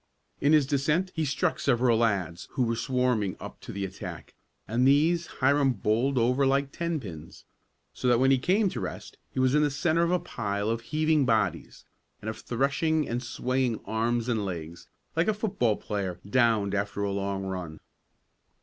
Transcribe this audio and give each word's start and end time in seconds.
]In 0.41 0.51
his 0.51 0.65
descent 0.65 1.11
he 1.13 1.25
struck 1.25 1.59
several 1.59 1.99
lads 1.99 2.47
who 2.53 2.63
were 2.63 2.75
swarming 2.75 3.37
up 3.39 3.59
to 3.61 3.71
the 3.71 3.85
attack, 3.85 4.33
and 4.67 4.87
these 4.87 5.27
Hiram 5.27 5.73
bowled 5.73 6.17
over 6.17 6.43
like 6.43 6.71
tenpins, 6.71 7.45
so 7.93 8.07
that 8.07 8.17
when 8.19 8.31
he 8.31 8.39
came 8.39 8.67
to 8.69 8.79
rest 8.79 9.19
he 9.31 9.39
was 9.39 9.53
in 9.53 9.61
the 9.61 9.69
centre 9.69 10.01
of 10.01 10.09
a 10.09 10.17
pile 10.17 10.71
of 10.71 10.81
heaving 10.81 11.23
bodies, 11.27 11.85
and 12.19 12.31
of 12.31 12.39
threshing 12.39 13.07
and 13.07 13.21
swaying 13.21 13.79
arms 13.85 14.27
and 14.27 14.43
legs, 14.43 14.87
like 15.15 15.27
a 15.27 15.35
football 15.35 15.77
player 15.77 16.19
downed 16.27 16.73
after 16.73 17.03
a 17.03 17.11
long 17.11 17.43
run. 17.43 17.79